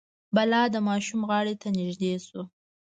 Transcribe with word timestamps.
بلا 0.35 0.61
د 0.73 0.75
ماشوم 0.87 1.21
غاړې 1.29 1.55
ته 1.61 1.67
نژدې 1.77 2.13
شو. 2.27 2.41